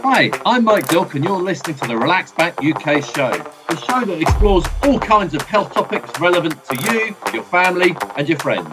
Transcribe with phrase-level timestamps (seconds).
[0.00, 3.30] Hi, I'm Mike Dilk, and you're listening to the Relax Back UK show,
[3.68, 8.28] the show that explores all kinds of health topics relevant to you, your family, and
[8.28, 8.68] your friends.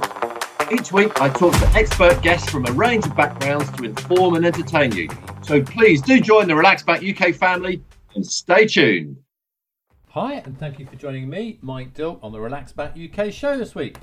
[0.72, 4.46] Each week, I talk to expert guests from a range of backgrounds to inform and
[4.46, 5.08] entertain you.
[5.44, 7.82] So please do join the Relax Back UK family
[8.16, 9.18] and stay tuned.
[10.10, 13.58] Hi, and thank you for joining me, Mike Dilk, on the Relax Back UK show
[13.58, 13.98] this week.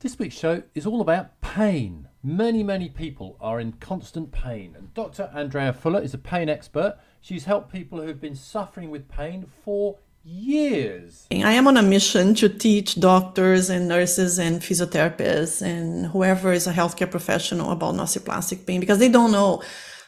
[0.00, 2.08] This week's show is all about pain.
[2.24, 5.28] Many, many people are in constant pain, and Dr.
[5.34, 6.96] Andrea Furlan is a pain expert.
[7.20, 11.26] She's helped people who've been suffering with pain for years.
[11.32, 16.68] I am on a mission to teach doctors and nurses and physiotherapists and whoever is
[16.68, 19.60] a healthcare professional about nociplastic pain because they don't know.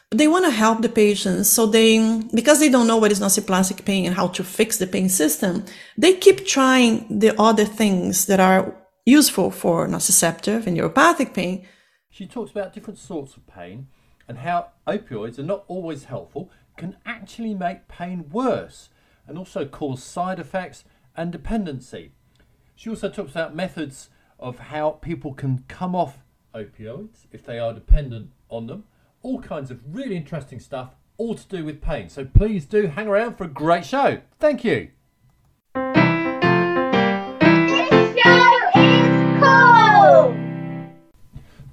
[0.09, 1.49] But they want to help the patients.
[1.49, 4.87] So they, because they don't know what is nociplastic pain and how to fix the
[4.87, 5.65] pain system,
[5.97, 8.73] they keep trying the other things that are
[9.05, 11.67] useful for nociceptive and neuropathic pain.
[12.15, 13.87] She talks about different sorts of pain
[14.25, 18.87] and how opioids are not always helpful, can actually make pain worse
[19.27, 20.85] and also cause side effects
[21.17, 22.13] and dependency.
[22.73, 26.19] She also talks about methods of how people can come off
[26.53, 28.85] opioids if they are dependent on them.
[29.21, 32.07] All kinds of really interesting stuff, all to do with pain.
[32.07, 34.21] So please do hang around for a great show.
[34.39, 34.91] Thank you.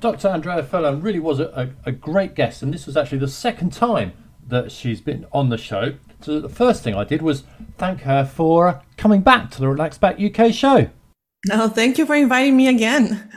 [0.03, 0.27] Dr.
[0.27, 1.47] Andrea Furlan really was a,
[1.85, 4.13] a, a, great guest, and this was actually the second time
[4.49, 5.95] that she's been on the show.
[6.23, 7.45] So the first thing I did was
[7.79, 10.91] thank her for coming back to the Relax Back UK show.
[11.47, 13.31] No, thank you for inviting me again.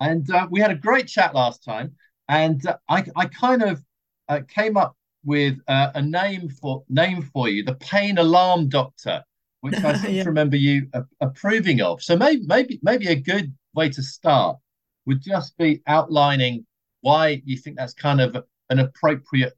[0.00, 1.92] And uh, we had a great chat last time,
[2.28, 3.82] and uh, I, I kind of
[4.28, 9.24] uh, came up with uh, a name for name for you, the Pain Alarm Doctor,
[9.62, 10.24] which I seem yeah.
[10.24, 10.88] to remember you
[11.22, 12.02] approving of.
[12.02, 14.58] So maybe maybe maybe a good way to start
[15.06, 16.66] would just be outlining
[17.00, 18.36] why you think that's kind of
[18.70, 19.54] an appropriate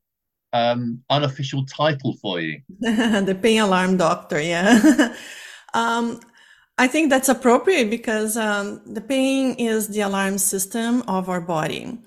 [0.52, 2.60] um, unofficial title for you.
[2.80, 5.14] the pain alarm doctor, yeah.
[5.74, 6.20] um,
[6.78, 11.98] I think that's appropriate because um, the pain is the alarm system of our body.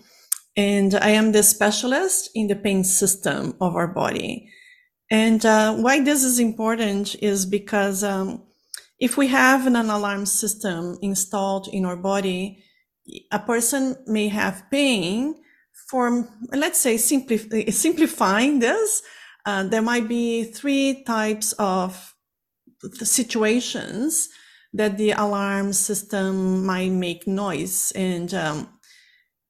[0.56, 4.52] And I am the specialist in the pain system of our body.
[5.12, 8.44] And uh, why this is important is because um,
[9.00, 12.64] if we have an alarm system installed in our body,
[13.32, 15.36] a person may have pain
[15.90, 19.02] for, let's say, simpli- simplifying this,
[19.46, 22.16] uh, there might be three types of
[22.94, 24.30] situations
[24.74, 27.92] that the alarm system might make noise.
[27.96, 28.78] And um,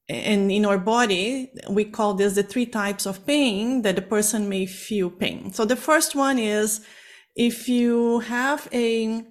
[0.08, 4.48] and in our body we call this the three types of pain that the person
[4.48, 5.52] may feel pain.
[5.52, 6.80] So the first one is
[7.36, 9.22] if you have a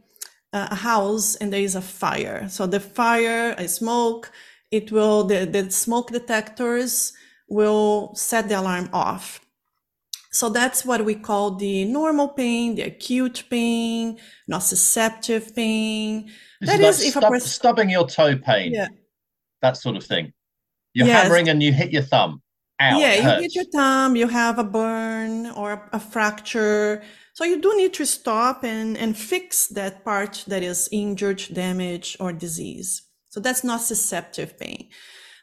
[0.54, 2.48] a house and there is a fire.
[2.50, 4.32] So the fire, a smoke,
[4.72, 7.14] it will, the, the smoke detectors
[7.48, 9.42] will set the alarm off.
[10.32, 14.20] So that's what we call the normal pain, the acute pain,
[14.52, 16.32] nociceptive pain.
[16.62, 17.48] This that is, like if stub, a person...
[17.48, 18.74] stubbing your toe pain.
[18.74, 18.88] Yeah.
[19.62, 20.34] That sort of thing.
[20.94, 21.24] You're yes.
[21.24, 22.42] hammering and you hit your thumb.
[22.80, 27.02] Ow, yeah, you hit your thumb, you have a burn or a fracture
[27.38, 32.18] so you do need to stop and, and fix that part that is injured, damaged,
[32.20, 33.04] or disease.
[33.30, 34.90] So that's nociceptive pain.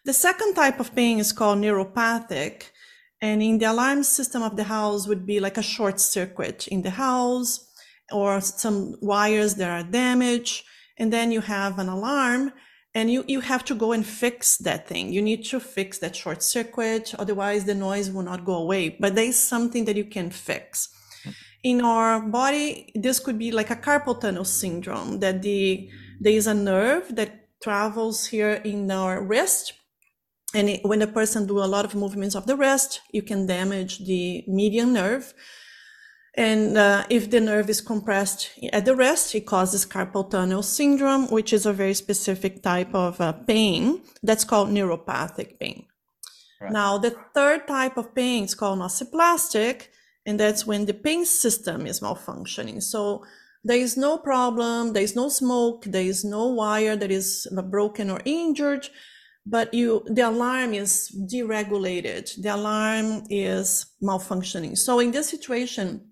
[0.05, 2.65] The second type of pain is called neuropathic.
[3.23, 6.83] And in the alarm system of the house would be like a short circuit in
[6.83, 7.65] the house
[8.11, 10.65] or some wires that are damaged.
[10.99, 12.55] And then you have an alarm
[12.93, 15.13] and you, you have to go and fix that thing.
[15.13, 17.15] You need to fix that short circuit.
[17.17, 20.89] Otherwise the noise will not go away, but there is something that you can fix
[21.65, 26.47] in our body, this could be like a carpal tunnel syndrome that the there is
[26.47, 29.73] a nerve that travels here in our wrist.
[30.55, 33.47] And it, when a person do a lot of movements of the wrist, you can
[33.47, 35.35] damage the median nerve.
[36.37, 41.29] And uh, if the nerve is compressed at the wrist, it causes carpal tunnel syndrome,
[41.29, 45.87] which is a very specific type of uh, pain that's called neuropathic pain.
[46.61, 46.73] Right.
[46.73, 49.89] Now, the third type of pain is called nociplastic,
[50.27, 52.83] and that's when the pain system is malfunctioning.
[52.83, 53.25] So
[53.63, 58.11] there is no problem, there is no smoke, there is no wire that is broken
[58.11, 58.89] or injured,
[59.47, 62.31] but you the alarm is deregulated.
[62.43, 64.77] The alarm is malfunctioning.
[64.77, 66.11] So in this situation,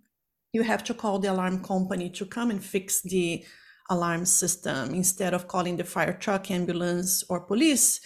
[0.53, 3.45] you have to call the alarm company to come and fix the
[3.91, 8.01] alarm system instead of calling the fire truck, ambulance, or police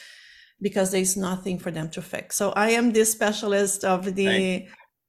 [0.60, 2.36] because there's nothing for them to fix.
[2.36, 4.66] So I am the specialist of the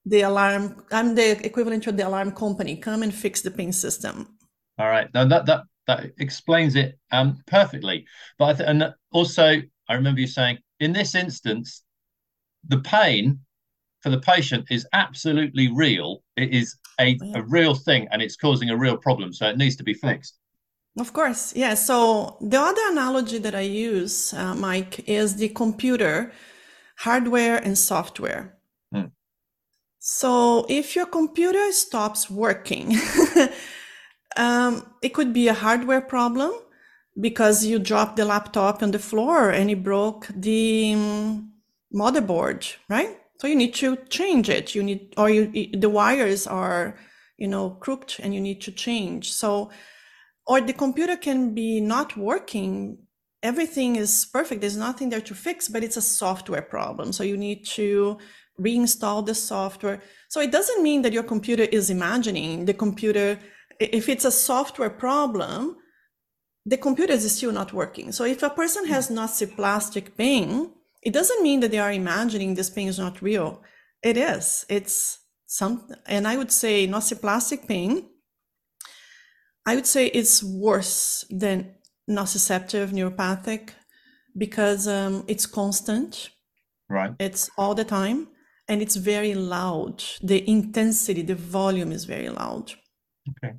[0.10, 4.28] the alarm i'm the equivalent to the alarm company come and fix the pain system
[4.80, 8.06] all right now that that that explains it um perfectly
[8.38, 11.84] but I th- and also i remember you saying in this instance
[12.68, 13.40] the pain
[14.02, 16.24] for the patient is absolutely real.
[16.36, 19.34] It is a, a real thing and it's causing a real problem.
[19.34, 20.38] So it needs to be fixed.
[21.00, 21.76] Of course, yeah.
[21.76, 26.32] So the other analogy that I use, uh, Mike, is the computer,
[26.98, 28.57] hardware and software.
[30.10, 32.96] So if your computer stops working,
[34.38, 36.54] um, it could be a hardware problem
[37.20, 41.52] because you dropped the laptop on the floor and it broke the um,
[41.94, 43.18] motherboard, right?
[43.42, 44.74] So you need to change it.
[44.74, 46.98] You need, or you, the wires are,
[47.38, 49.34] you know, crooked and you need to change.
[49.34, 49.72] So,
[50.46, 53.00] or the computer can be not working.
[53.44, 54.62] Everything is perfect.
[54.62, 57.12] There's nothing there to fix, but it's a software problem.
[57.12, 58.20] So you need to
[58.60, 60.02] reinstall the software.
[60.30, 63.40] So it doesn't mean that your computer is imagining the computer.
[63.80, 65.78] If it's a software problem,
[66.66, 68.12] the computer is still not working.
[68.12, 70.72] So if a person has nociplastic pain,
[71.02, 73.62] it doesn't mean that they are imagining this pain is not real.
[74.04, 74.66] It is.
[74.68, 78.10] It's some, and I would say nociplastic pain.
[79.66, 81.76] I would say it's worse than
[82.10, 83.70] nociceptive neuropathic
[84.38, 86.30] because um, it's constant.
[86.90, 87.14] Right.
[87.20, 88.28] It's all the time
[88.68, 90.04] and it's very loud.
[90.22, 92.74] The intensity, the volume is very loud.
[93.30, 93.54] Okay.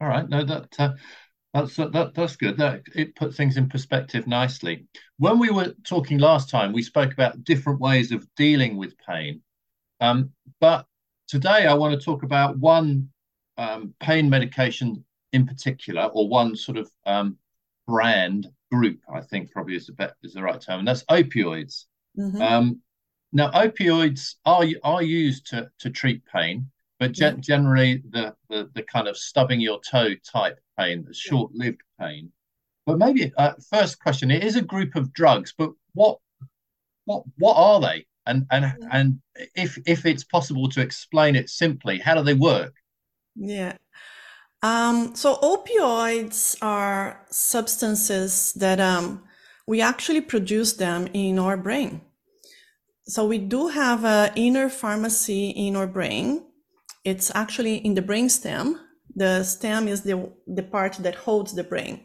[0.00, 0.28] All right.
[0.28, 0.92] No, that uh,
[1.52, 2.56] that's that, that's good.
[2.56, 4.86] That it put things in perspective nicely.
[5.18, 9.40] When we were talking last time, we spoke about different ways of dealing with pain.
[10.00, 10.30] Um,
[10.60, 10.86] but
[11.28, 13.08] today, I want to talk about one
[13.56, 17.38] um, pain medication in particular, or one sort of um,
[17.86, 18.98] brand group.
[19.12, 21.84] I think probably is the be- is the right term, and that's opioids.
[22.18, 22.42] Mm-hmm.
[22.42, 22.80] Um,
[23.34, 26.70] now, opioids are are used to to treat pain,
[27.00, 31.80] but ge- generally the, the the kind of stubbing your toe type pain, the short-lived
[32.00, 32.30] pain.
[32.86, 36.18] But maybe uh, first question: It is a group of drugs, but what
[37.06, 38.06] what what are they?
[38.24, 38.88] And and yeah.
[38.92, 39.20] and
[39.56, 42.74] if if it's possible to explain it simply, how do they work?
[43.34, 43.78] Yeah.
[44.62, 49.24] Um, so opioids are substances that um,
[49.66, 52.00] we actually produce them in our brain.
[53.06, 56.46] So we do have an inner pharmacy in our brain.
[57.04, 58.78] It's actually in the brainstem.
[59.14, 62.00] The stem is the, the part that holds the brain.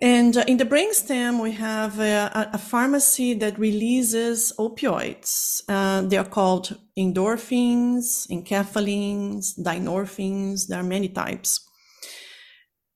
[0.00, 5.62] And uh, in the brainstem, we have a, a, pharmacy that releases opioids.
[5.68, 10.68] Uh, they are called endorphins, enkephalins, dynorphins.
[10.68, 11.66] There are many types.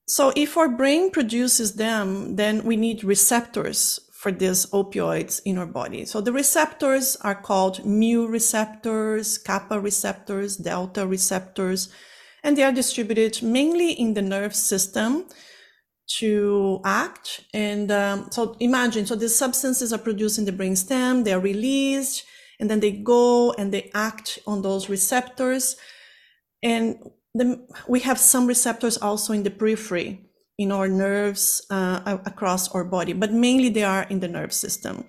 [0.06, 5.64] So if our brain produces them, then we need receptors for these opioids in our
[5.64, 6.04] body.
[6.04, 11.88] So the receptors are called mu receptors, kappa receptors, delta receptors,
[12.42, 15.24] and they are distributed mainly in the nerve system
[16.18, 17.46] to act.
[17.54, 22.22] And um, so imagine, so these substances are produced in the brainstem, they're released,
[22.58, 25.76] and then they go and they act on those receptors.
[26.62, 26.98] And
[27.34, 30.29] the, we have some receptors also in the periphery
[30.60, 35.08] in our nerves uh, across our body, but mainly they are in the nerve system.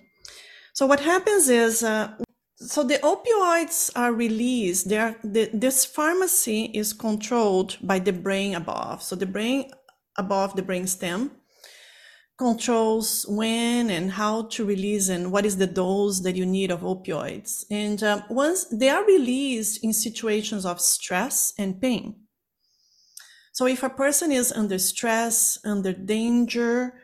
[0.72, 2.16] So what happens is, uh,
[2.56, 4.88] so the opioids are released.
[4.88, 9.02] They are, the, this pharmacy is controlled by the brain above.
[9.02, 9.70] So the brain
[10.16, 11.32] above the brain stem
[12.38, 16.80] controls when and how to release and what is the dose that you need of
[16.80, 17.66] opioids.
[17.70, 22.22] And um, once they are released in situations of stress and pain.
[23.52, 26.94] So if a person is under stress, under danger,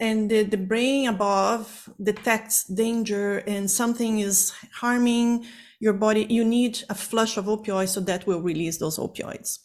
[0.00, 5.44] and the, the brain above detects danger and something is harming
[5.78, 9.58] your body, you need a flush of opioids so that will release those opioids.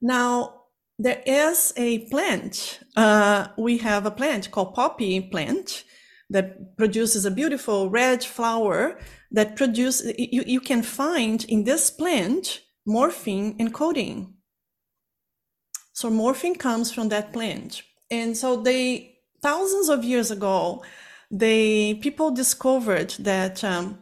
[0.00, 0.54] Now,
[1.00, 2.80] there is a plant.
[2.94, 5.82] Uh, we have a plant called poppy plant
[6.30, 9.00] that produces a beautiful red flower
[9.32, 14.34] that produce you, you can find in this plant morphine and codeine
[16.00, 17.82] so morphine comes from that plant.
[18.10, 20.82] And so they, thousands of years ago,
[21.30, 23.98] they, people discovered that um,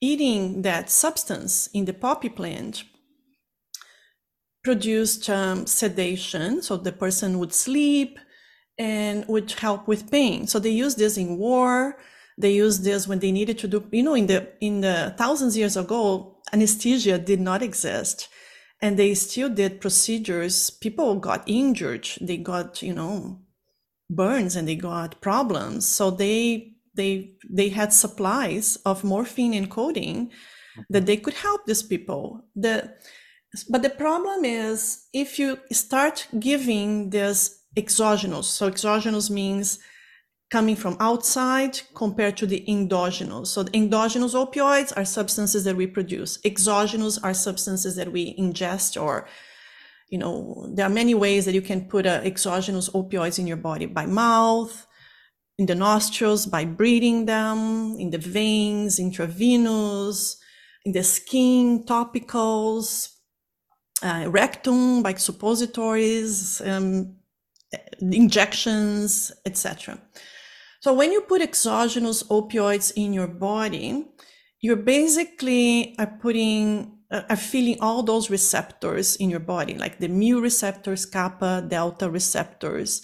[0.00, 2.84] eating that substance in the poppy plant
[4.62, 6.62] produced um, sedation.
[6.62, 8.18] So the person would sleep
[8.78, 10.46] and would help with pain.
[10.46, 11.98] So they used this in war.
[12.38, 15.58] They used this when they needed to do, you know, in the, in the thousands
[15.58, 18.28] years ago, anesthesia did not exist
[18.84, 20.68] and they still did procedures.
[20.68, 22.06] People got injured.
[22.20, 23.40] They got you know
[24.10, 25.88] burns and they got problems.
[25.88, 30.30] So they they they had supplies of morphine and codeine
[30.90, 32.44] that they could help these people.
[32.54, 32.94] The
[33.70, 39.78] but the problem is if you start giving this exogenous so exogenous means
[40.54, 43.50] coming from outside compared to the endogenous.
[43.50, 46.38] So the endogenous opioids are substances that we produce.
[46.44, 49.26] Exogenous are substances that we ingest or
[50.10, 53.56] you know, there are many ways that you can put uh, exogenous opioids in your
[53.56, 54.86] body by mouth,
[55.58, 60.36] in the nostrils, by breathing them, in the veins, intravenous,
[60.84, 63.08] in the skin, topicals,
[64.04, 67.16] uh, rectum, like suppositories, um,
[68.00, 69.98] injections, etc.
[70.84, 74.04] So when you put exogenous opioids in your body,
[74.60, 79.98] you're basically are putting uh, uh, are feeling all those receptors in your body, like
[79.98, 83.00] the mu receptors, kappa, delta receptors.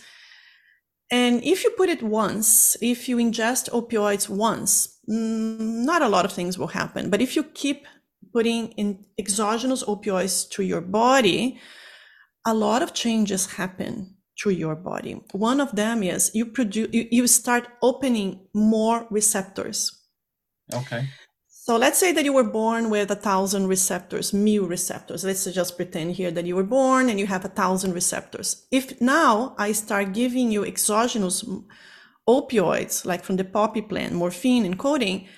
[1.10, 6.26] And if you put it once, if you ingest opioids once, mm, not a lot
[6.26, 7.08] of things will happen.
[7.08, 7.86] But if you keep
[8.30, 11.58] putting in exogenous opioids to your body,
[12.44, 15.20] a lot of changes happen through your body.
[15.32, 20.00] One of them is you produce you, you start opening more receptors.
[20.72, 21.08] Okay.
[21.48, 25.24] So let's say that you were born with a thousand receptors, mu receptors.
[25.24, 28.66] Let's just pretend here that you were born and you have a thousand receptors.
[28.72, 31.44] If now I start giving you exogenous
[32.28, 35.28] opioids, like from the poppy plant, morphine and codeine,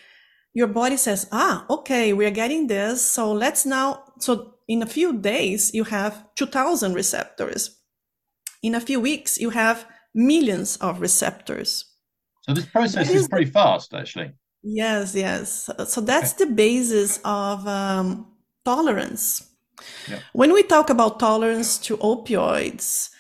[0.55, 3.05] your body says, ah, okay, we're getting this.
[3.05, 7.82] So let's now, so in a few days, you have 2000 receptors.
[8.63, 11.85] In a few weeks, you have millions of receptors.
[12.43, 14.33] So this process is, is pretty fast, actually.
[14.63, 15.71] Yes, yes.
[15.87, 18.27] So that's the basis of um,
[18.65, 19.49] tolerance.
[20.09, 20.21] Yeah.
[20.33, 23.11] When we talk about tolerance to opioids,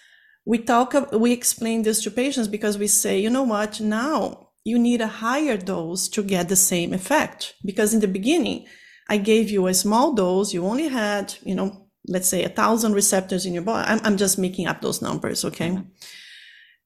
[0.44, 4.78] we talk we explain this to patients because we say, you know what, now you
[4.78, 7.54] need a higher dose to get the same effect.
[7.64, 8.66] Because in the beginning,
[9.08, 12.94] I gave you a small dose, you only had, you know, let's say a thousand
[12.94, 13.88] receptors in your body.
[13.88, 15.70] I'm, I'm just making up those numbers, okay?
[15.70, 15.88] Mm-hmm.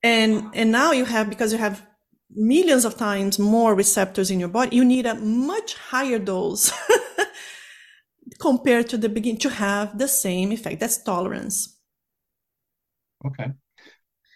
[0.03, 1.85] And and now you have because you have
[2.35, 6.73] millions of times more receptors in your body, you need a much higher dose
[8.41, 10.81] compared to the beginning to have the same effect.
[10.81, 11.79] That's tolerance.
[13.25, 13.51] Okay.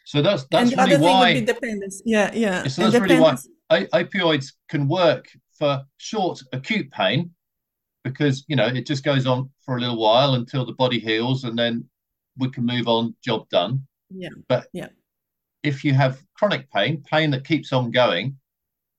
[0.06, 2.02] So that's that's really why dependence.
[2.04, 2.66] Yeah, yeah.
[2.66, 3.36] So that's really why
[3.70, 7.30] opioids can work for short acute pain
[8.04, 11.44] because you know it just goes on for a little while until the body heals
[11.44, 11.84] and then
[12.38, 14.88] we can move on job done yeah but yeah
[15.62, 18.36] if you have chronic pain, pain that keeps on going,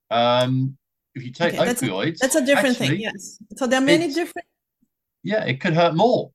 [0.09, 0.77] um,
[1.15, 3.01] if you take okay, that's opioids, a, that's a different actually, thing.
[3.01, 3.37] Yes.
[3.57, 4.47] So there are many different.
[5.23, 6.31] Yeah, it could hurt more.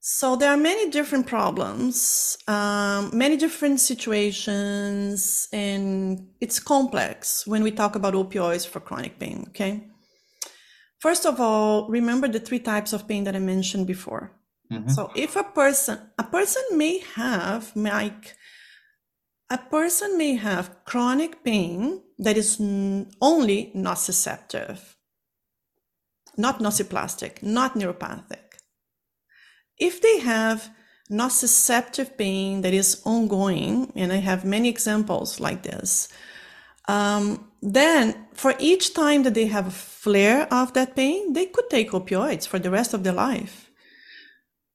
[0.00, 7.70] So there are many different problems, um, many different situations, and it's complex when we
[7.70, 9.46] talk about opioids for chronic pain.
[9.48, 9.84] Okay.
[11.04, 14.32] First of all, remember the three types of pain that I mentioned before.
[14.72, 14.88] Mm-hmm.
[14.88, 18.34] So if a person, a person may have like
[19.50, 22.58] a person may have chronic pain that is
[23.20, 24.78] only nociceptive,
[26.38, 28.56] not nociplastic, not neuropathic.
[29.76, 30.70] If they have
[31.10, 36.08] nociceptive pain that is ongoing, and I have many examples like this,
[36.88, 41.70] um, then for each time that they have a flare of that pain, they could
[41.70, 43.70] take opioids for the rest of their life.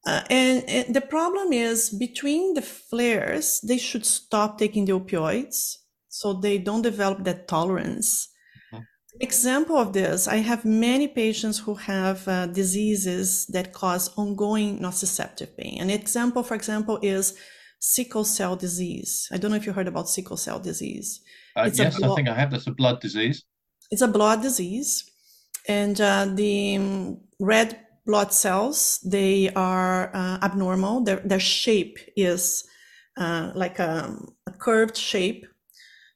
[0.08, 5.76] Uh, and, and, the problem is between the flares, they should stop taking the opioids
[6.08, 8.30] so they don't develop that tolerance.
[8.74, 8.84] Mm-hmm.
[9.20, 15.56] Example of this, I have many patients who have uh, diseases that cause ongoing nociceptive
[15.58, 15.80] pain.
[15.80, 17.36] An example, for example, is
[17.80, 19.28] sickle cell disease.
[19.32, 21.22] I don't know if you heard about sickle cell disease.
[21.56, 22.52] Uh, yes, blo- I think I have.
[22.52, 23.44] That's a blood disease.
[23.90, 25.10] It's a blood disease.
[25.68, 31.04] And uh, the um, red blood cells, they are uh, abnormal.
[31.04, 32.68] Their, their shape is
[33.18, 34.16] uh, like a,
[34.48, 35.46] a, curved shape.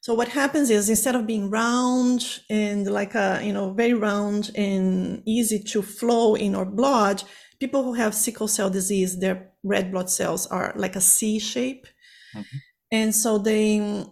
[0.00, 4.50] So what happens is instead of being round and like a, you know, very round
[4.54, 7.22] and easy to flow in our blood,
[7.64, 11.86] people who have sickle cell disease, their red blood cells are like a C shape.
[12.34, 12.56] Mm-hmm.
[12.92, 14.04] And so they,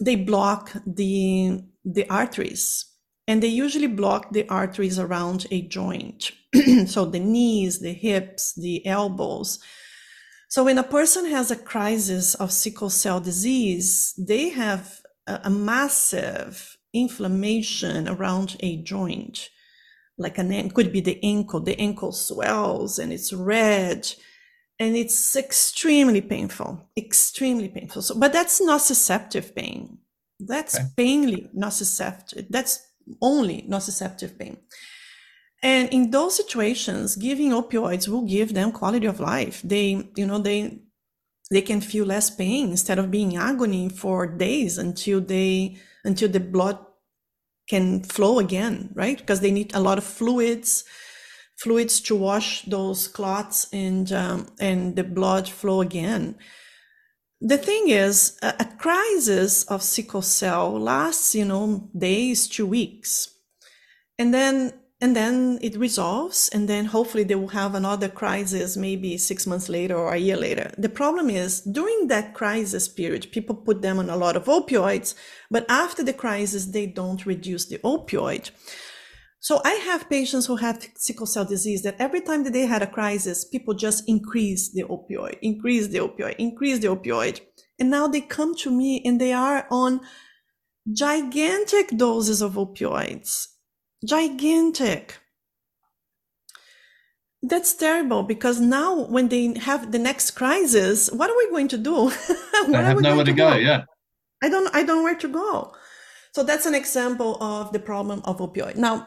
[0.00, 2.84] they block the, the arteries
[3.28, 6.32] and they usually block the arteries around a joint.
[6.86, 9.60] so the knees, the hips, the elbows.
[10.48, 15.50] So when a person has a crisis of sickle cell disease, they have a, a
[15.50, 19.48] massive inflammation around a joint.
[20.18, 21.60] Like an could be the ankle.
[21.60, 24.08] The ankle swells and it's red
[24.78, 28.02] and it's extremely painful, extremely painful.
[28.02, 29.98] So, but that's nociceptive pain.
[30.38, 30.88] That's okay.
[30.96, 32.46] painly nociceptive.
[32.50, 32.86] That's
[33.22, 34.58] only nociceptive pain.
[35.62, 39.62] And in those situations, giving opioids will give them quality of life.
[39.64, 40.82] They, you know, they
[41.50, 46.40] they can feel less pain instead of being agony for days until they until the
[46.40, 46.78] blood
[47.68, 49.18] can flow again right?
[49.18, 50.84] Because they need a lot of fluids
[51.56, 56.36] fluids to wash those clots and um, and the blood flow again.
[57.40, 63.30] The thing is a, a crisis of sickle cell lasts you know days to weeks.
[64.18, 69.18] And then and then it resolves and then hopefully they will have another crisis maybe
[69.18, 70.70] six months later or a year later.
[70.78, 75.14] The problem is during that crisis period people put them on a lot of opioids
[75.50, 78.50] but after the crisis they don't reduce the opioid.
[79.38, 82.82] So i have patients who have sickle cell disease that every time that they had
[82.82, 87.40] a crisis people just increase the opioid increase the opioid increase the opioid.
[87.78, 90.00] And now they come to me and they are on
[90.90, 93.48] gigantic doses of opioids
[94.06, 95.18] gigantic.
[97.42, 101.78] That's terrible because now when they have the next crisis, what are we going to
[101.78, 102.08] do?
[102.54, 103.50] I have nowhere to, to go?
[103.50, 103.56] go.
[103.56, 103.84] Yeah.
[104.42, 105.72] I don't I don't know where to go.
[106.34, 108.76] So that's an example of the problem of opioid.
[108.76, 109.06] Now,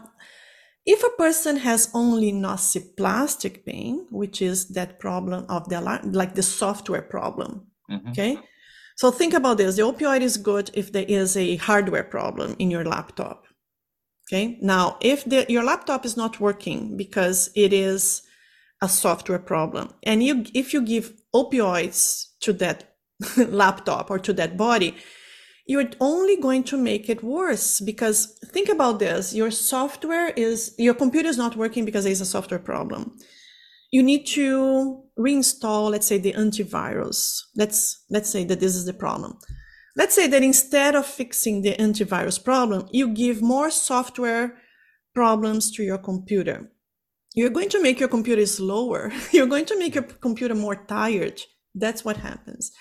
[0.86, 6.44] if a person has only nociplastic pain, which is that problem of the like the
[6.44, 8.10] software problem, mm-hmm.
[8.10, 8.40] okay?
[8.96, 9.76] So think about this.
[9.76, 13.46] The opioid is good if there is a hardware problem in your laptop.
[14.30, 14.60] Okay.
[14.62, 18.22] Now, if the, your laptop is not working because it is
[18.80, 22.96] a software problem, and you, if you give opioids to that
[23.38, 24.96] laptop or to that body,
[25.66, 30.96] you're only going to make it worse because think about this your software is your
[30.96, 33.16] computer is not working because there's a software problem.
[33.92, 37.42] You need to reinstall let's say the antivirus.
[37.56, 39.38] Let's let's say that this is the problem
[40.00, 44.56] Let's say that instead of fixing the antivirus problem, you give more software
[45.14, 46.72] problems to your computer.
[47.36, 49.12] You're going to make your computer slower.
[49.34, 51.42] You're going to make your computer more tired.
[51.76, 52.72] That's what happens.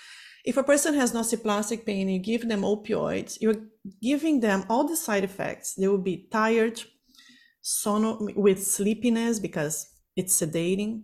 [0.45, 3.67] If a person has nociplastic pain, you give them opioids, you're
[4.01, 5.75] giving them all the side effects.
[5.75, 6.81] They will be tired,
[7.61, 11.03] sono with sleepiness because it's sedating.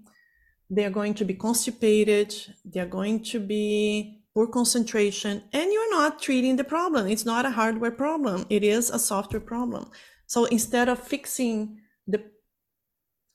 [0.69, 2.33] They're going to be constipated.
[2.63, 7.07] They're going to be poor concentration, and you're not treating the problem.
[7.07, 9.89] It's not a hardware problem, it is a software problem.
[10.27, 12.23] So instead of fixing the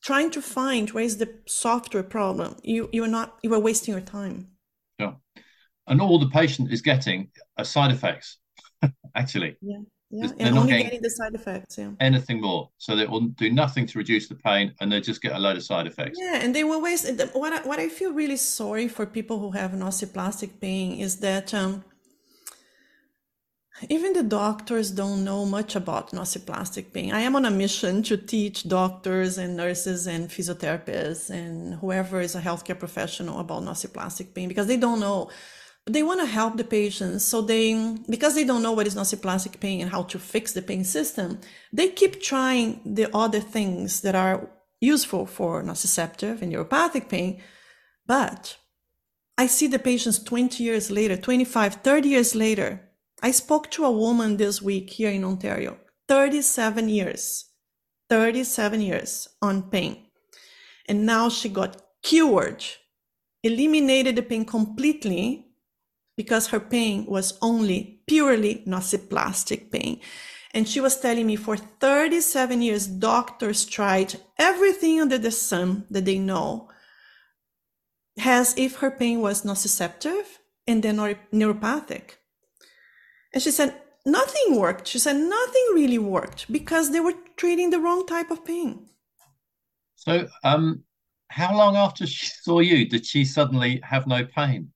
[0.03, 4.03] trying to find where is the software problem, you you're not you are wasting your
[4.03, 4.49] time.
[4.99, 5.15] Yeah.
[5.87, 8.39] And all the patient is getting are side effects,
[9.15, 9.57] actually.
[9.63, 9.81] Yeah.
[10.13, 11.79] Yeah, and only getting, getting, the side effects.
[11.79, 11.91] Yeah.
[12.01, 15.33] Anything more, so they will do nothing to reduce the pain, and they just get
[15.33, 16.19] a load of side effects.
[16.21, 17.09] Yeah, and they will waste.
[17.33, 21.55] What I, what I feel really sorry for people who have nociplastic pain is that
[21.55, 21.85] um,
[23.89, 27.13] even the doctors don't know much about nociplastic pain.
[27.13, 32.35] I am on a mission to teach doctors and nurses and physiotherapists and whoever is
[32.35, 35.31] a healthcare professional about nociplastic pain because they don't know
[35.93, 39.61] they want to help the patients so they because they don't know what is nociplastic
[39.61, 41.39] pain and how to fix the pain system
[41.73, 44.49] they keep trying the other things that are
[44.81, 47.43] useful for nociceptive and neuropathic pain.
[48.07, 48.57] But
[49.39, 52.87] i see the patients 20 years later 25 30 years later.
[53.23, 57.45] I spoke to a woman this week here in ontario 37 years
[58.09, 60.07] 37 years on pain.
[60.89, 62.65] And now she got cured
[63.43, 65.50] eliminated the pain completely
[66.21, 69.99] because her pain was only purely nociplastic pain.
[70.53, 76.05] And she was telling me for 37 years, doctors tried everything under the sun that
[76.05, 76.69] they know
[78.23, 80.27] as if her pain was nociceptive
[80.67, 80.99] and then
[81.33, 82.17] neuropathic.
[83.33, 84.89] And she said, nothing worked.
[84.89, 88.91] She said, nothing really worked because they were treating the wrong type of pain.
[89.95, 90.85] So, um,
[91.29, 94.71] how long after she saw you did she suddenly have no pain?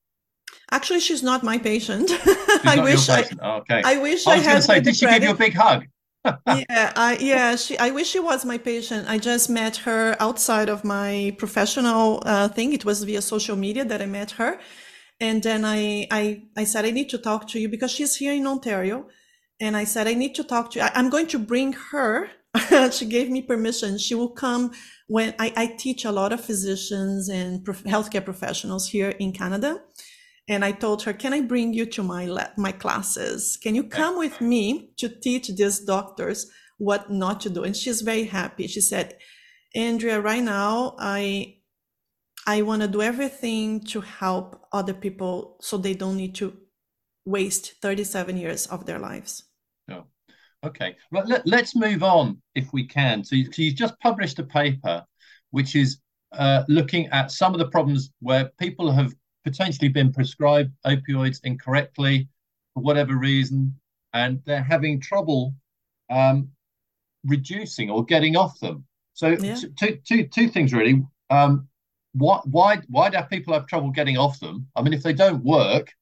[0.71, 2.09] Actually, she's not my patient.
[2.65, 3.23] I wish I.
[3.41, 3.81] Oh, okay.
[3.85, 5.21] I wish I, I to say, did she credit.
[5.21, 5.85] give you a big hug?
[6.47, 7.55] yeah, I, yeah.
[7.55, 7.77] She.
[7.77, 9.07] I wish she was my patient.
[9.07, 12.73] I just met her outside of my professional uh, thing.
[12.73, 14.59] It was via social media that I met her,
[15.19, 18.33] and then I, I, I said I need to talk to you because she's here
[18.33, 19.05] in Ontario,
[19.61, 20.85] and I said I need to talk to you.
[20.85, 22.29] I, am going to bring her.
[22.91, 23.97] she gave me permission.
[23.99, 24.71] She will come
[25.07, 29.81] when I, I teach a lot of physicians and prof- healthcare professionals here in Canada
[30.47, 33.57] and I told her, "Can I bring you to my my classes?
[33.57, 38.01] Can you come with me to teach these doctors what not to do?" And she's
[38.01, 38.67] very happy.
[38.67, 39.17] She said,
[39.73, 41.57] "Andrea, right now I
[42.45, 46.55] I want to do everything to help other people so they don't need to
[47.25, 49.43] waste 37 years of their lives."
[49.89, 50.05] Oh,
[50.63, 50.95] okay.
[51.11, 53.23] Well, let, us move on if we can.
[53.23, 55.03] So you, you just published a paper
[55.49, 55.99] which is
[56.33, 62.27] uh, looking at some of the problems where people have potentially been prescribed opioids incorrectly
[62.73, 63.79] for whatever reason,
[64.13, 65.53] and they're having trouble
[66.09, 66.49] um,
[67.25, 68.85] reducing or getting off them.
[69.13, 69.55] So yeah.
[69.77, 71.05] two, two, two things really.
[71.29, 71.69] Um,
[72.13, 74.67] why, why, why do people have trouble getting off them?
[74.75, 75.93] I mean, if they don't work,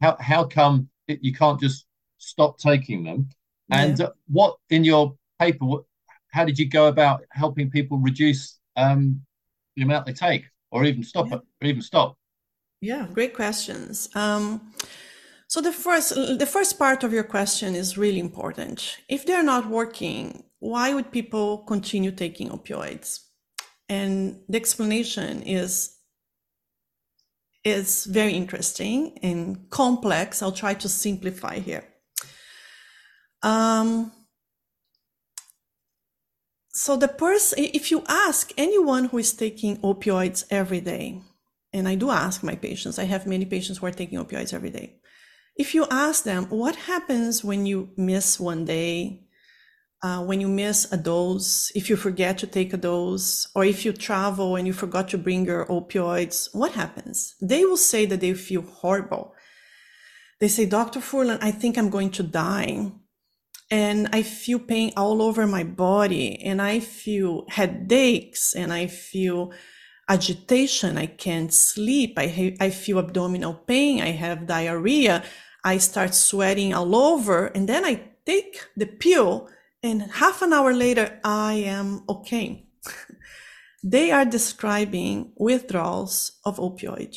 [0.00, 1.86] how, how come it, you can't just
[2.18, 3.28] stop taking them?
[3.68, 3.82] Yeah.
[3.82, 5.84] And uh, what in your paper, what,
[6.32, 9.20] how did you go about helping people reduce um,
[9.76, 11.36] the amount they take, or even stop yeah.
[11.36, 12.16] it, or even stop?
[12.80, 14.08] Yeah, great questions.
[14.14, 14.72] Um,
[15.48, 18.98] so the first, the first part of your question is really important.
[19.08, 23.20] If they're not working, why would people continue taking opioids?
[23.88, 25.96] And the explanation is
[27.62, 30.42] is very interesting and complex.
[30.42, 31.84] I'll try to simplify here.
[33.42, 34.12] Um,
[36.72, 41.20] so the person, if you ask anyone who is taking opioids every day,
[41.72, 44.70] and I do ask my patients, I have many patients who are taking opioids every
[44.70, 44.96] day.
[45.56, 49.24] If you ask them, what happens when you miss one day,
[50.02, 53.84] uh, when you miss a dose, if you forget to take a dose, or if
[53.84, 57.34] you travel and you forgot to bring your opioids, what happens?
[57.40, 59.34] They will say that they feel horrible.
[60.40, 61.00] They say, Dr.
[61.00, 62.92] Furlan, I think I'm going to die.
[63.70, 69.52] And I feel pain all over my body, and I feel headaches, and I feel
[70.10, 70.98] agitation.
[70.98, 72.18] I can't sleep.
[72.18, 74.02] I, ha- I feel abdominal pain.
[74.02, 75.22] I have diarrhea.
[75.64, 77.46] I start sweating all over.
[77.46, 79.48] And then I take the pill
[79.82, 82.66] and half an hour later, I am okay.
[83.82, 87.16] they are describing withdrawals of opioid.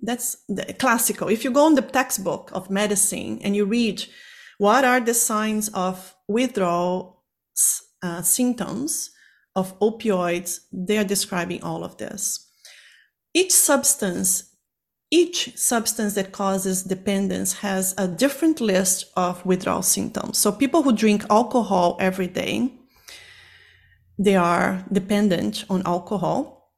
[0.00, 1.28] That's the classical.
[1.28, 4.04] If you go on the textbook of medicine and you read
[4.58, 7.24] what are the signs of withdrawal
[8.02, 9.10] uh, symptoms,
[9.56, 12.46] of opioids, they are describing all of this.
[13.34, 14.54] Each substance,
[15.10, 20.38] each substance that causes dependence has a different list of withdrawal symptoms.
[20.38, 22.72] So people who drink alcohol every day,
[24.18, 26.72] they are dependent on alcohol.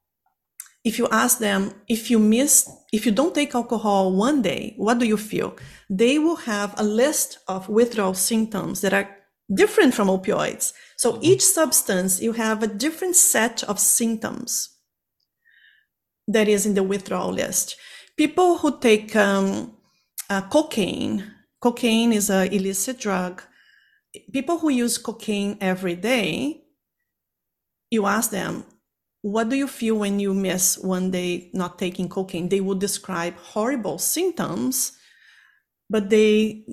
[0.85, 4.99] If you ask them, if you miss, if you don't take alcohol one day, what
[4.99, 5.57] do you feel?
[5.91, 9.09] They will have a list of withdrawal symptoms that are
[9.53, 10.73] different from opioids.
[10.99, 11.25] So mm-hmm.
[11.25, 14.69] each substance, you have a different set of symptoms
[16.27, 17.77] that is in the withdrawal list.
[18.17, 19.77] People who take um,
[20.29, 23.43] uh, cocaine, cocaine is an illicit drug.
[24.33, 26.65] People who use cocaine every day,
[27.91, 28.65] you ask them,
[29.23, 32.49] what do you feel when you miss one day not taking cocaine?
[32.49, 34.93] They would describe horrible symptoms,
[35.89, 36.65] but they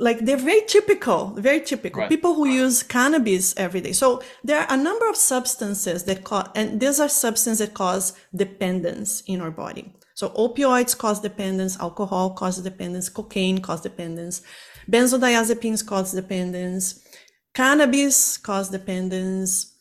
[0.00, 2.00] like they're very typical, very typical.
[2.00, 2.08] Right.
[2.08, 3.92] People who use cannabis every day.
[3.92, 8.14] So there are a number of substances that cause, and these are substances that cause
[8.34, 9.94] dependence in our body.
[10.14, 14.40] So opioids cause dependence, alcohol causes dependence, cocaine cause dependence,
[14.90, 17.04] benzodiazepines cause dependence,
[17.54, 19.76] cannabis cause dependence.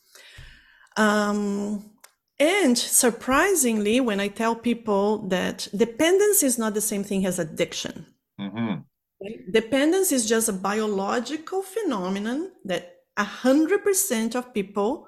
[0.97, 1.91] Um,
[2.37, 8.05] and surprisingly, when I tell people that dependence is not the same thing as addiction.
[8.39, 8.81] Mm-hmm
[9.51, 15.07] Dependence is just a biological phenomenon that 100% of people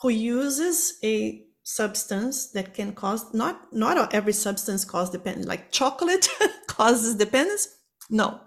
[0.00, 6.28] who uses a substance that can cause not not every substance cause dependence like chocolate
[6.68, 7.66] causes dependence
[8.08, 8.40] no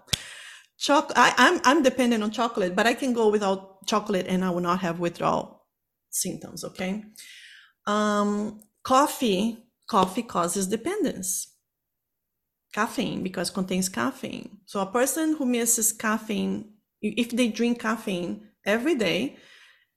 [0.80, 4.48] Choc- I, I'm I'm dependent on chocolate, but I can go without chocolate and I
[4.48, 5.66] will not have withdrawal
[6.08, 6.64] symptoms.
[6.64, 7.04] Okay.
[7.86, 11.54] Um, coffee, coffee causes dependence
[12.72, 14.58] caffeine because contains caffeine.
[14.66, 19.36] So a person who misses caffeine, if they drink caffeine every day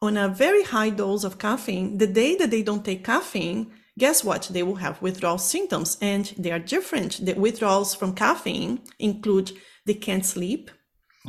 [0.01, 4.23] on a very high dose of caffeine, the day that they don't take caffeine, guess
[4.23, 4.49] what?
[4.51, 7.25] They will have withdrawal symptoms and they are different.
[7.25, 9.51] The withdrawals from caffeine include
[9.85, 10.71] they can't sleep.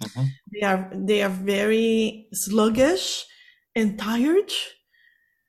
[0.00, 0.24] Mm-hmm.
[0.52, 3.26] They are they are very sluggish
[3.76, 4.50] and tired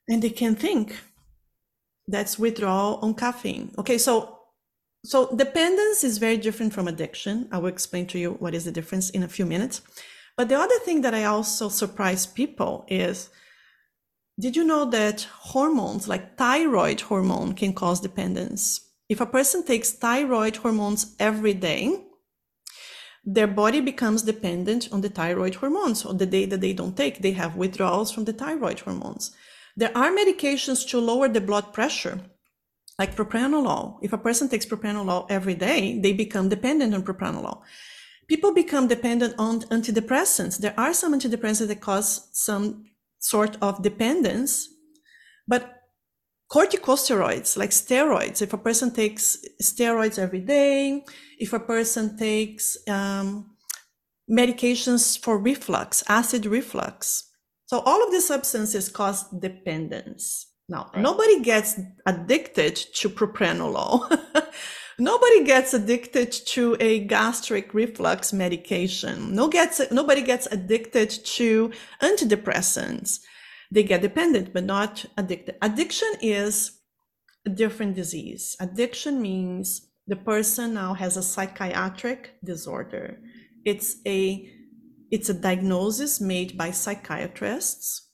[0.08, 0.96] and they can't think.
[2.08, 3.74] That's withdrawal on caffeine.
[3.78, 4.35] Okay, so
[5.06, 7.48] so dependence is very different from addiction.
[7.52, 9.82] I will explain to you what is the difference in a few minutes.
[10.36, 13.30] But the other thing that I also surprise people is
[14.38, 18.80] did you know that hormones like thyroid hormone can cause dependence?
[19.08, 22.04] If a person takes thyroid hormones every day,
[23.24, 26.04] their body becomes dependent on the thyroid hormones.
[26.04, 29.34] On the day that they don't take, they have withdrawals from the thyroid hormones.
[29.74, 32.20] There are medications to lower the blood pressure
[32.98, 33.98] like propranolol.
[34.02, 37.62] If a person takes propranolol every day, they become dependent on propranolol.
[38.28, 40.58] People become dependent on antidepressants.
[40.58, 42.86] There are some antidepressants that cause some
[43.18, 44.68] sort of dependence,
[45.46, 45.76] but
[46.50, 51.04] corticosteroids like steroids if a person takes steroids every day
[51.38, 53.50] if a person takes um,
[54.30, 57.30] medications for reflux acid reflux
[57.66, 61.02] so all of these substances cause dependence now right.
[61.02, 64.10] nobody gets addicted to propranolol.
[64.98, 69.34] Nobody gets addicted to a gastric reflux medication.
[69.34, 73.20] No gets nobody gets addicted to antidepressants.
[73.70, 75.56] They get dependent but not addicted.
[75.60, 76.80] Addiction is
[77.44, 78.56] a different disease.
[78.58, 83.20] Addiction means the person now has a psychiatric disorder.
[83.66, 84.50] It's a
[85.10, 88.05] it's a diagnosis made by psychiatrists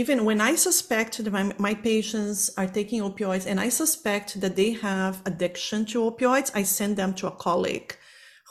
[0.00, 4.56] even when i suspect that my, my patients are taking opioids and i suspect that
[4.56, 7.96] they have addiction to opioids i send them to a colleague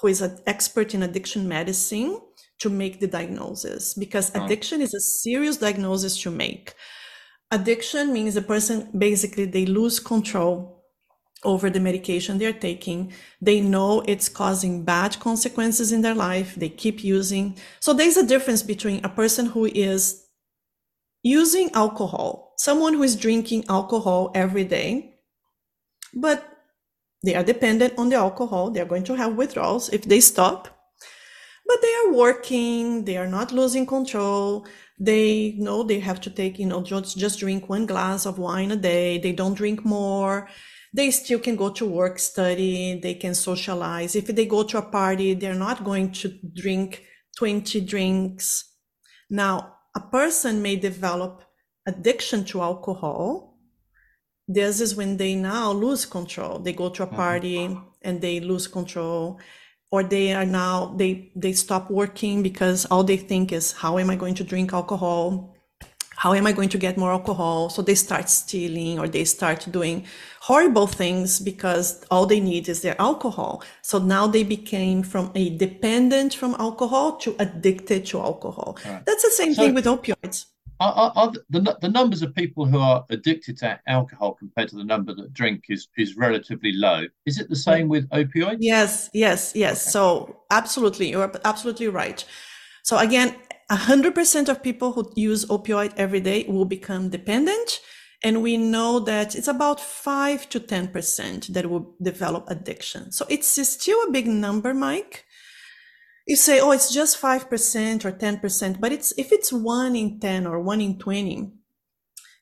[0.04, 2.20] who is an expert in addiction medicine
[2.60, 4.44] to make the diagnosis because oh.
[4.44, 6.74] addiction is a serious diagnosis to make.
[7.52, 10.84] Addiction means the person basically they lose control
[11.44, 13.14] over the medication they're taking.
[13.42, 16.56] They know it's causing bad consequences in their life.
[16.56, 17.58] They keep using.
[17.80, 20.23] So there's a difference between a person who is
[21.24, 25.16] using alcohol, someone who is drinking alcohol every day,
[26.14, 26.54] but
[27.24, 28.70] they are dependent on the alcohol.
[28.70, 30.68] They're going to have withdrawals if they stop.
[31.66, 34.68] But they are working they are not losing control.
[35.00, 38.72] They know they have to take you know just just drink one glass of wine
[38.72, 39.18] a day.
[39.18, 40.50] They don't drink more.
[40.94, 44.16] They still can go to work study they can socialize.
[44.16, 47.04] If they go to a party they're not going to drink
[47.38, 48.66] 20 drinks.
[49.30, 51.44] Now a person may develop
[51.86, 53.58] addiction to alcohol.
[54.48, 56.60] This is when they now lose control.
[56.60, 57.16] They go to a mm-hmm.
[57.16, 59.40] party and they lose control
[59.94, 64.10] or they are now they they stop working because all they think is how am
[64.10, 65.53] i going to drink alcohol
[66.24, 69.68] how am i going to get more alcohol so they start stealing or they start
[69.72, 70.06] doing
[70.40, 75.46] horrible things because all they need is their alcohol so now they became from a
[75.58, 79.06] dependent from alcohol to addicted to alcohol right.
[79.06, 80.46] that's the same so, thing with opioids
[80.80, 84.84] are, are, the, the numbers of people who are addicted to alcohol compared to the
[84.84, 87.06] number that drink is is relatively low.
[87.26, 88.58] Is it the same with opioids?
[88.60, 89.84] Yes, yes, yes.
[89.84, 89.92] Okay.
[89.92, 92.26] So absolutely, you're absolutely right.
[92.84, 93.36] So again,
[93.70, 97.80] hundred percent of people who use opioid every day will become dependent,
[98.24, 103.12] and we know that it's about five to ten percent that will develop addiction.
[103.12, 105.26] So it's still a big number, Mike
[106.26, 110.48] you say, oh, it's just 5% or 10%, but it's if it's one in 10
[110.48, 111.52] or one in 20,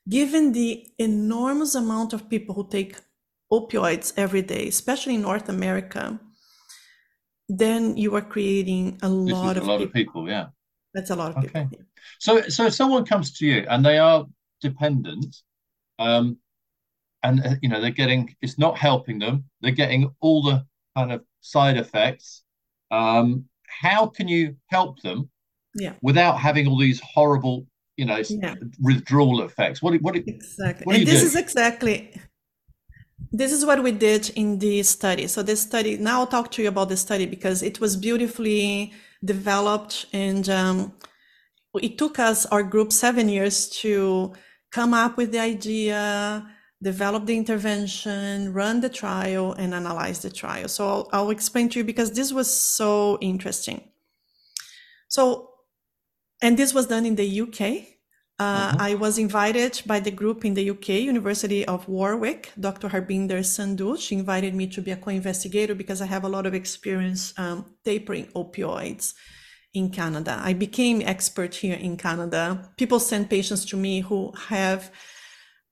[0.08, 2.96] given the enormous amount of people who take
[3.52, 6.20] opioids every day, especially in North America,
[7.48, 9.86] then you are creating a lot of a lot people.
[9.86, 10.28] of people.
[10.28, 10.46] Yeah,
[10.94, 11.64] that's a lot of okay.
[11.64, 11.84] people.
[12.18, 14.26] So, so if someone comes to you and they are
[14.60, 15.36] dependent,
[15.98, 16.38] um,
[17.22, 20.64] and uh, you know they're getting it's not helping them, they're getting all the
[20.96, 22.42] kind of side effects.
[22.90, 25.30] Um, how can you help them
[25.74, 25.94] yeah.
[26.02, 28.54] without having all these horrible, you know, yeah.
[28.80, 29.80] withdrawal effects?
[29.80, 30.84] What, what, exactly.
[30.84, 32.12] What and this is exactly
[33.32, 35.26] this is what we did in the study.
[35.26, 38.92] So this study, now I'll talk to you about the study because it was beautifully
[39.24, 40.92] developed and um,
[41.74, 44.32] it took us, our group, seven years to
[44.70, 46.46] come up with the idea,
[46.82, 50.68] develop the intervention, run the trial, and analyze the trial.
[50.68, 53.82] So I'll, I'll explain to you because this was so interesting.
[55.08, 55.50] So,
[56.42, 57.91] and this was done in the UK.
[58.42, 58.76] Uh.
[58.78, 62.88] I was invited by the group in the UK, University of Warwick, Dr.
[62.88, 63.98] Harbinder Sandhu.
[63.98, 67.58] She invited me to be a co-investigator because I have a lot of experience um,
[67.84, 69.14] tapering opioids
[69.74, 70.40] in Canada.
[70.42, 72.70] I became expert here in Canada.
[72.76, 74.90] People send patients to me who have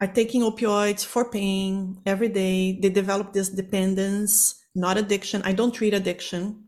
[0.01, 2.79] are taking opioids for pain every day.
[2.81, 5.43] They develop this dependence, not addiction.
[5.45, 6.65] I don't treat addiction.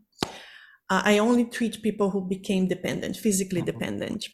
[0.89, 3.79] Uh, I only treat people who became dependent, physically mm-hmm.
[3.79, 4.27] dependent.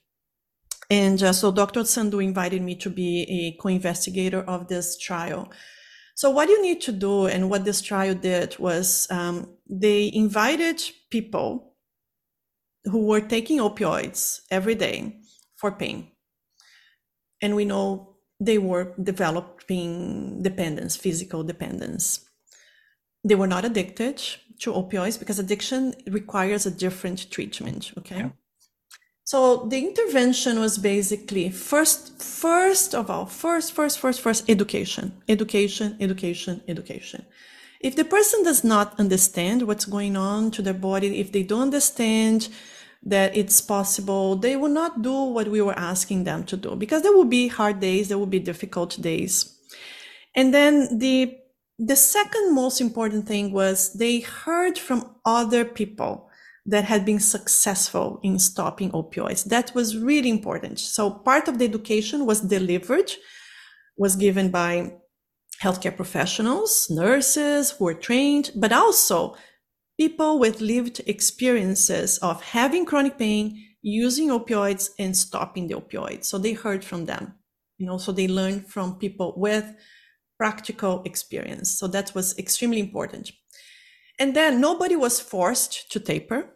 [0.89, 1.82] And uh, so Dr.
[1.82, 5.52] Sandhu invited me to be a co-investigator of this trial.
[6.15, 10.82] So what you need to do and what this trial did was um, they invited
[11.12, 11.75] people
[12.86, 15.19] who were taking opioids every day
[15.56, 16.12] for pain.
[17.41, 22.25] And we know they were developing dependence, physical dependence.
[23.23, 24.17] They were not addicted
[24.60, 27.93] to opioids because addiction requires a different treatment.
[27.97, 28.17] Okay.
[28.17, 28.30] Yeah.
[29.30, 35.96] So the intervention was basically first, first of all, first, first, first, first, education, education,
[36.00, 37.28] education, education.
[37.80, 41.62] If the person does not understand what's going on to their body, if they don't
[41.62, 42.50] understand
[43.04, 47.04] that it's possible they will not do what we were asking them to do because
[47.04, 49.56] there will be hard days there will be difficult days
[50.36, 51.38] And then the
[51.78, 56.29] the second most important thing was they heard from other people
[56.69, 59.43] that had been successful in stopping opioids.
[59.45, 60.79] That was really important.
[60.79, 63.12] So part of the education was delivered,
[63.97, 64.93] was given by
[65.62, 69.36] healthcare professionals, nurses who were trained, but also
[69.99, 76.25] people with lived experiences of having chronic pain, using opioids and stopping the opioids.
[76.25, 77.36] So they heard from them,
[77.77, 79.65] you know, so they learned from people with
[80.38, 81.71] practical experience.
[81.71, 83.32] So that was extremely important.
[84.19, 86.55] And then nobody was forced to taper.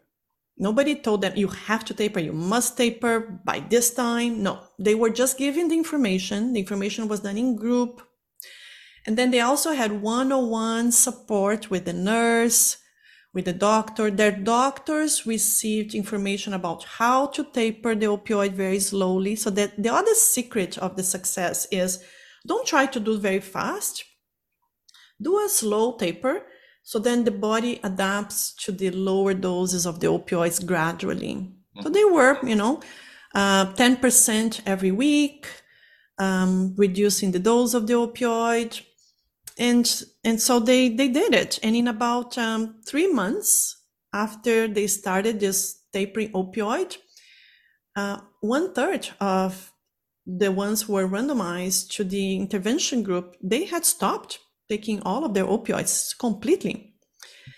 [0.58, 4.44] Nobody told them you have to taper, you must taper by this time.
[4.44, 6.54] No, they were just given the information.
[6.54, 8.02] The information was done in group.
[9.06, 12.78] And then they also had one on one support with the nurse,
[13.34, 14.12] with the doctor.
[14.12, 19.36] Their doctors received information about how to taper the opioid very slowly.
[19.36, 22.04] So that the other secret of the success is
[22.48, 24.06] don't try to do very fast.
[25.22, 26.46] Do a slow taper.
[26.84, 31.36] So then the body adapts to the lower doses of the opioids gradually.
[31.36, 31.82] Mm-hmm.
[31.82, 32.82] So they were, you know,
[33.34, 35.48] uh, 10% every week,
[36.20, 38.82] um, reducing the dose of the opioid.
[39.58, 41.58] And, and so they, they did it.
[41.64, 43.78] And in about um, three months
[44.14, 46.98] after they started this tapering opioid,
[47.96, 49.72] uh, one third of
[50.26, 55.34] the ones who were randomized to the intervention group, they had stopped taking all of
[55.34, 56.96] their opioids completely.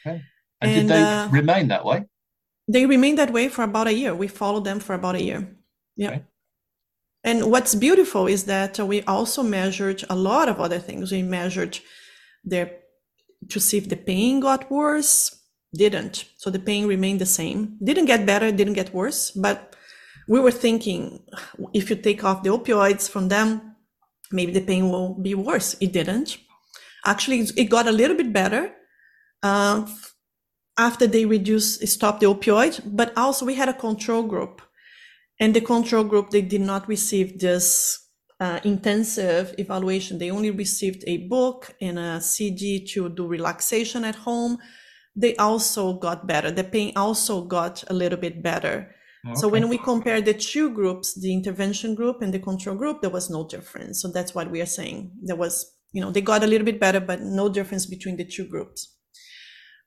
[0.05, 0.21] Okay.
[0.61, 2.05] And, and did they uh, remain that way?
[2.67, 4.15] They remained that way for about a year.
[4.15, 5.55] We followed them for about a year.
[5.95, 6.09] Yeah.
[6.09, 6.23] Okay.
[7.23, 11.11] And what's beautiful is that we also measured a lot of other things.
[11.11, 11.79] We measured
[12.43, 12.71] their
[13.49, 15.41] to see if the pain got worse.
[15.73, 16.25] Didn't.
[16.37, 17.77] So the pain remained the same.
[17.83, 19.75] Didn't get better, didn't get worse, but
[20.27, 21.23] we were thinking
[21.73, 23.75] if you take off the opioids from them,
[24.31, 25.75] maybe the pain will be worse.
[25.81, 26.37] It didn't.
[27.05, 28.73] Actually, it got a little bit better
[29.43, 29.87] uh,
[30.77, 34.61] after they reduced, stopped the opioid, but also we had a control group.
[35.39, 38.05] And the control group, they did not receive this
[38.39, 40.17] uh, intensive evaluation.
[40.17, 44.57] They only received a book and a CD to do relaxation at home.
[45.15, 46.51] They also got better.
[46.51, 48.91] The pain also got a little bit better.
[49.25, 49.35] Okay.
[49.35, 53.09] So when we compare the two groups, the intervention group and the control group, there
[53.09, 54.01] was no difference.
[54.01, 55.11] So that's what we are saying.
[55.23, 58.25] There was, you know, they got a little bit better, but no difference between the
[58.25, 58.97] two groups.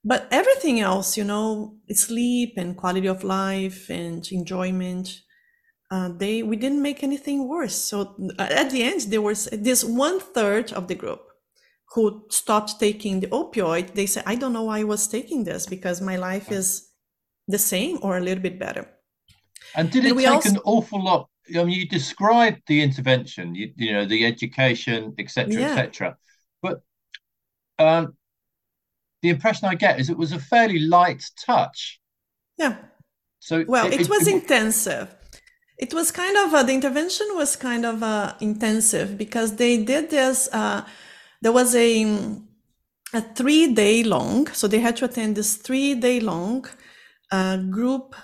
[0.02, 5.20] But everything else, you know, sleep and quality of life and enjoyment,
[5.90, 7.74] uh, they we didn't make anything worse.
[7.74, 11.20] So uh, at the end, there was this one third of the group
[11.92, 13.92] who stopped taking the opioid.
[13.92, 16.88] They said, "I don't know why I was taking this because my life is
[17.48, 18.88] the same or a little bit better."
[19.74, 20.50] And did it and take also...
[20.50, 21.28] an awful lot?
[21.56, 25.68] I mean, you described the intervention, you, you know, the education, etc., yeah.
[25.68, 26.16] etc.
[26.62, 26.82] But
[27.78, 28.16] um,
[29.22, 32.00] the impression I get is it was a fairly light touch.
[32.56, 32.76] Yeah.
[33.40, 35.14] So well, it, it was it, intensive.
[35.78, 40.10] It was kind of uh, the intervention was kind of uh, intensive because they did
[40.10, 40.48] this.
[40.52, 40.84] Uh,
[41.40, 42.40] there was a
[43.14, 46.66] a three day long, so they had to attend this three day long
[47.30, 48.14] uh, group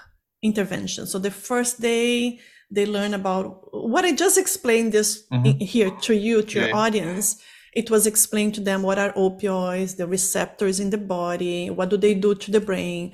[0.43, 1.07] intervention.
[1.07, 2.41] So the first day
[2.75, 5.59] they learn about what I just explained this mm-hmm.
[5.59, 6.67] here to you, to yeah.
[6.67, 7.41] your audience.
[7.73, 11.97] It was explained to them what are opioids, the receptors in the body, what do
[11.97, 13.13] they do to the brain,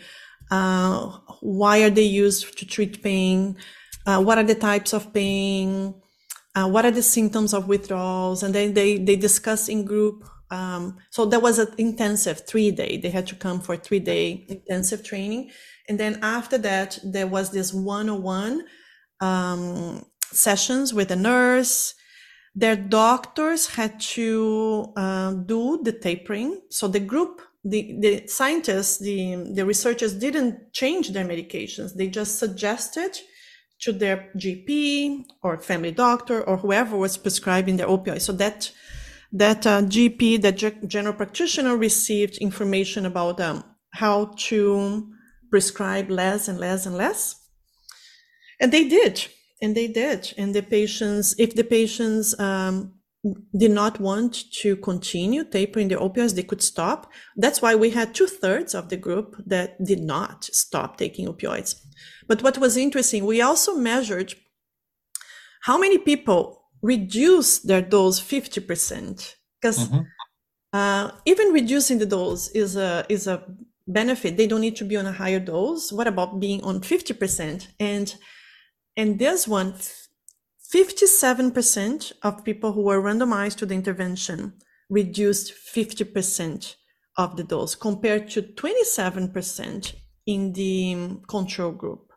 [0.51, 3.57] uh, why are they used to treat pain,
[4.07, 5.95] uh, what are the types of pain,
[6.55, 10.25] uh, what are the symptoms of withdrawals, and then they they discuss in group.
[10.51, 12.99] Um, so that was an intensive three day.
[12.99, 15.53] They had to come for three day intensive training
[15.91, 18.65] and then after that, there was this one-on-one
[19.21, 21.95] um, sessions with a nurse.
[22.55, 26.61] Their doctors had to uh, do the tapering.
[26.71, 31.95] So the group, the, the scientists, the, the researchers didn't change their medications.
[31.95, 33.19] They just suggested
[33.81, 38.21] to their GP or family doctor or whoever was prescribing their opioid.
[38.21, 38.73] So that
[39.33, 45.13] that uh, GP, that general practitioner, received information about um, how to
[45.51, 47.40] prescribe less and less and less.
[48.61, 49.27] And they did,
[49.63, 50.35] and they did.
[50.37, 52.93] And the patients, if the patients um,
[53.57, 57.11] did not want to continue tapering their opioids, they could stop.
[57.37, 61.77] That's why we had two thirds of the group that did not stop taking opioids.
[62.29, 64.35] But what was interesting, we also measured
[65.63, 69.35] how many people reduced their dose 50%.
[69.61, 70.01] Because mm-hmm.
[70.73, 73.45] uh, even reducing the dose is a, is a
[73.93, 77.67] benefit they don't need to be on a higher dose what about being on 50%
[77.79, 78.15] and
[78.97, 79.75] and this one
[80.73, 84.53] 57% of people who were randomized to the intervention
[84.89, 86.77] reduced 50%
[87.17, 89.95] of the dose compared to 27%
[90.27, 92.13] in the control group,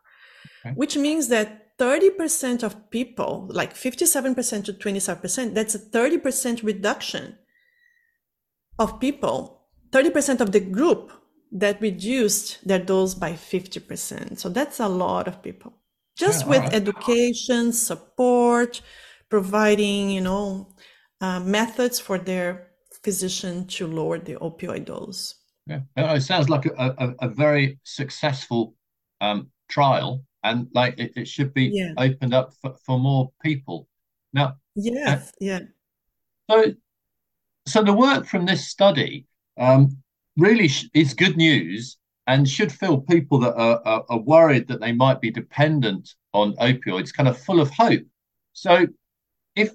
[0.64, 0.74] okay.
[0.74, 7.36] which means that 30% of people, like 57% to 27%, that's a 30% reduction
[8.78, 11.10] of people, 30% of the group
[11.50, 14.38] that reduced their dose by 50%.
[14.38, 15.74] So that's a lot of people.
[16.16, 16.74] Just yeah, with right.
[16.74, 18.80] education, support,
[19.28, 20.74] providing, you know,
[21.20, 22.68] uh, methods for their
[23.02, 25.34] physician to lower the opioid dose.
[25.66, 28.74] Yeah, it sounds like a, a, a very successful
[29.20, 31.92] um, trial, and like it, it should be yeah.
[31.96, 33.88] opened up for, for more people.
[34.32, 35.60] Now, yes, uh, yeah.
[36.50, 36.74] So,
[37.66, 39.26] so the work from this study
[39.58, 39.96] um,
[40.36, 41.96] really sh- is good news
[42.26, 46.56] and should fill people that are, are, are worried that they might be dependent on
[46.56, 48.02] opioids kind of full of hope.
[48.52, 48.86] So,
[49.56, 49.72] if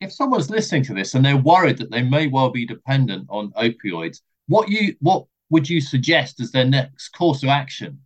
[0.00, 3.52] if someone's listening to this and they're worried that they may well be dependent on
[3.52, 8.00] opioids, what you what would you suggest as their next course of action?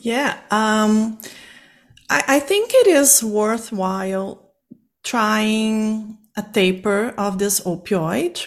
[0.00, 1.18] Yeah, um,
[2.10, 4.52] I, I think it is worthwhile
[5.02, 8.46] trying a taper of this opioid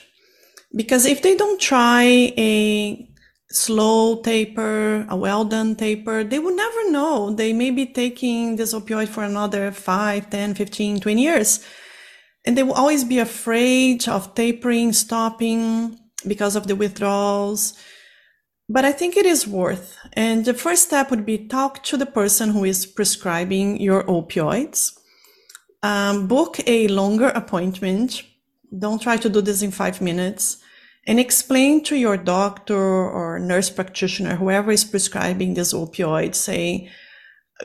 [0.75, 2.03] because if they don't try
[2.37, 3.07] a
[3.51, 7.33] slow taper, a well done taper, they will never know.
[7.33, 11.65] They may be taking this opioid for another 5, 10, 15, 20 years.
[12.45, 17.73] And they will always be afraid of tapering, stopping because of the withdrawals.
[18.69, 19.97] But I think it is worth.
[20.13, 24.97] And the first step would be talk to the person who is prescribing your opioids.
[25.83, 28.23] Um, book a longer appointment.
[28.77, 30.57] Don't try to do this in five minutes
[31.07, 36.91] and explain to your doctor or nurse practitioner, whoever is prescribing this opioid, say,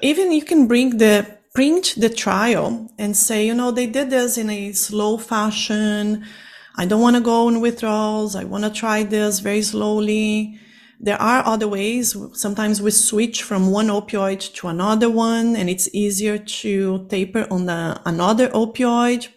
[0.01, 4.39] even you can bring the print the trial and say, you know, they did this
[4.39, 6.25] in a slow fashion.
[6.79, 8.37] I don't want to go on withdrawals.
[8.37, 10.59] I want to try this very slowly.
[11.01, 12.17] There are other ways.
[12.35, 17.67] Sometimes we switch from one opioid to another one and it's easier to taper on
[17.67, 19.29] the, another opioid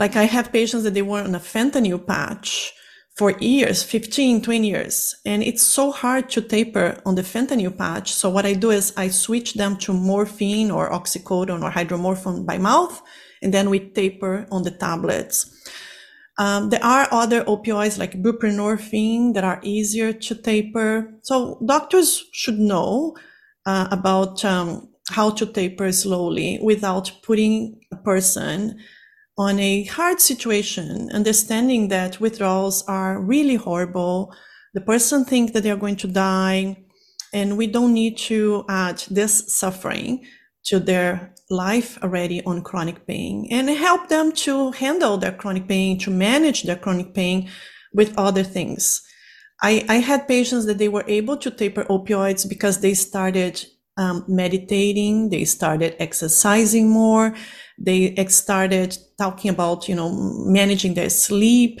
[0.00, 2.72] like I have patients that they were on a fentanyl patch
[3.18, 5.14] for years, 15, 20 years.
[5.26, 8.14] And it's so hard to taper on the fentanyl patch.
[8.14, 12.56] So what I do is I switch them to morphine or oxycodone or hydromorphone by
[12.56, 13.02] mouth.
[13.42, 15.54] And then we taper on the tablets.
[16.38, 21.12] Um, there are other opioids like buprenorphine that are easier to taper.
[21.24, 23.18] So doctors should know
[23.66, 28.80] uh, about um, how to taper slowly without putting a person
[29.40, 34.34] on a hard situation, understanding that withdrawals are really horrible.
[34.74, 36.84] The person thinks that they're going to die,
[37.32, 40.26] and we don't need to add this suffering
[40.64, 45.98] to their life already on chronic pain and help them to handle their chronic pain,
[46.00, 47.48] to manage their chronic pain
[47.94, 49.00] with other things.
[49.62, 53.64] I, I had patients that they were able to taper opioids because they started
[53.96, 57.34] um, meditating, they started exercising more,
[57.78, 60.10] they started talking about, you know,
[60.58, 61.80] managing their sleep,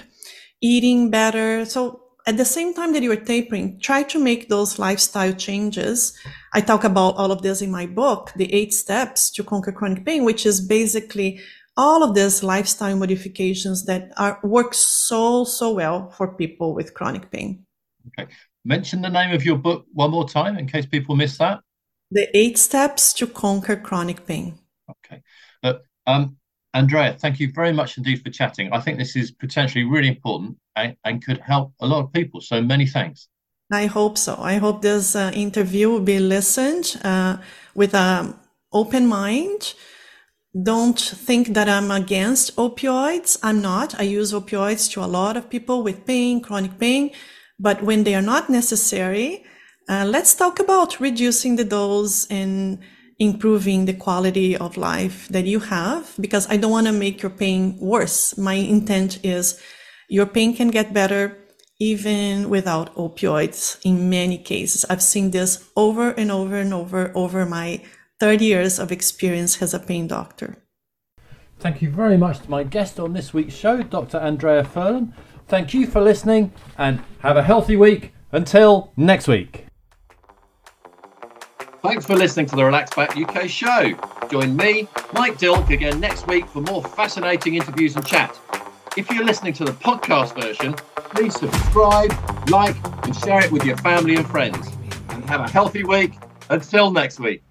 [0.60, 1.64] eating better.
[1.64, 6.12] So at the same time that you are tapering, try to make those lifestyle changes.
[6.52, 10.04] I talk about all of this in my book, The Eight Steps to Conquer Chronic
[10.04, 11.40] Pain, which is basically
[11.76, 17.30] all of these lifestyle modifications that are work so, so well for people with chronic
[17.30, 17.64] pain.
[18.08, 18.30] Okay.
[18.64, 21.60] Mention the name of your book one more time in case people miss that.
[22.10, 24.58] The Eight Steps to Conquer Chronic Pain.
[24.90, 25.22] Okay.
[25.62, 26.36] But um,
[26.72, 28.72] Andrea, thank you very much indeed for chatting.
[28.72, 32.40] I think this is potentially really important and, and could help a lot of people.
[32.40, 33.28] So many thanks.
[33.72, 34.36] I hope so.
[34.38, 37.38] I hope this uh, interview will be listened uh,
[37.74, 38.34] with an
[38.72, 39.74] open mind.
[40.60, 43.38] Don't think that I'm against opioids.
[43.42, 43.98] I'm not.
[44.00, 47.12] I use opioids to a lot of people with pain, chronic pain,
[47.58, 49.44] but when they are not necessary,
[49.88, 52.80] uh, let's talk about reducing the dose and
[53.20, 57.30] improving the quality of life that you have because I don't want to make your
[57.30, 58.36] pain worse.
[58.38, 59.60] My intent is
[60.08, 61.36] your pain can get better
[61.78, 64.84] even without opioids in many cases.
[64.88, 67.82] I've seen this over and over and over over my
[68.18, 70.56] 30 years of experience as a pain doctor.
[71.58, 74.18] Thank you very much to my guest on this week's show, Dr.
[74.18, 75.12] Andrea Furlan.
[75.46, 78.12] Thank you for listening and have a healthy week.
[78.32, 79.69] Until next week.
[81.82, 83.98] Thanks for listening to the Relax Back UK show.
[84.30, 88.38] Join me, Mike Dilk, again next week for more fascinating interviews and chat.
[88.98, 92.12] If you're listening to the podcast version, please subscribe,
[92.50, 94.68] like, and share it with your family and friends.
[95.08, 96.12] And have a healthy week.
[96.50, 97.42] Until next week.